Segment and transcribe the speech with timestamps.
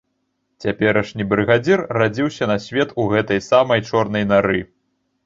[0.63, 4.59] Цяперашні брыгадзір радзіўся на свет у гэтай самай чорнай нары.